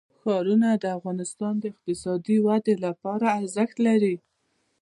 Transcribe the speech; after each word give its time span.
ښارونه 0.21 0.69
د 0.83 0.85
افغانستان 0.97 1.53
د 1.59 1.63
اقتصادي 1.71 2.37
ودې 2.45 2.75
لپاره 2.85 3.25
ارزښت 3.39 3.77
لري. 3.87 4.15